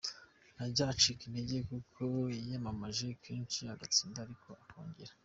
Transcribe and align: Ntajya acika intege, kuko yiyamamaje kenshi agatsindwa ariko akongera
Ntajya 0.55 0.83
acika 0.93 1.21
intege, 1.25 1.57
kuko 1.69 2.01
yiyamamaje 2.35 3.07
kenshi 3.23 3.59
agatsindwa 3.73 4.19
ariko 4.25 4.49
akongera 4.63 5.13